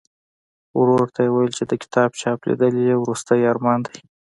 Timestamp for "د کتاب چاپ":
1.67-2.39